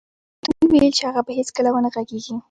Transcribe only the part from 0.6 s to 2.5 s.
ویل چې هغه به هېڅکله و نه غږېږي